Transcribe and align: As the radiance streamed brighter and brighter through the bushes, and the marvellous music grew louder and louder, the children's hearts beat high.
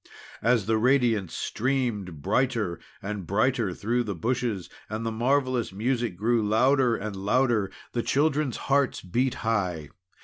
As 0.41 0.65
the 0.65 0.79
radiance 0.79 1.35
streamed 1.35 2.23
brighter 2.23 2.79
and 3.03 3.27
brighter 3.27 3.71
through 3.75 4.03
the 4.03 4.15
bushes, 4.15 4.67
and 4.89 5.05
the 5.05 5.11
marvellous 5.11 5.71
music 5.71 6.17
grew 6.17 6.41
louder 6.43 6.95
and 6.95 7.15
louder, 7.15 7.71
the 7.91 8.01
children's 8.01 8.57
hearts 8.65 9.01
beat 9.03 9.35
high. 9.45 9.89